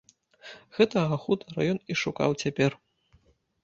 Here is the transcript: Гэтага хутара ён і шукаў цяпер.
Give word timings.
Гэтага 0.77 1.21
хутара 1.27 1.61
ён 1.77 1.83
і 1.91 2.01
шукаў 2.05 2.29
цяпер. 2.45 2.71